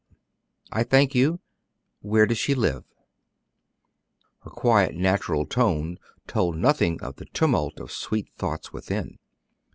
"I 0.71 0.81
thank 0.81 1.13
you. 1.13 1.41
Where 1.99 2.25
does 2.25 2.39
she 2.39 2.55
live?" 2.55 2.85
Her 4.39 4.49
quiet, 4.49 4.95
natural 4.95 5.45
tone 5.45 5.99
told 6.25 6.57
nothing 6.57 6.99
of 7.03 7.17
the 7.17 7.25
tumult 7.25 7.79
of 7.79 7.91
sweet 7.91 8.27
thoughts 8.35 8.73
within. 8.73 9.19